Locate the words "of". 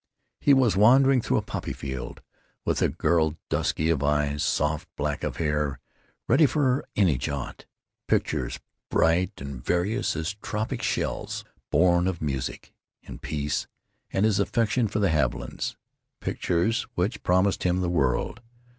3.91-4.01, 5.23-5.37, 12.07-12.19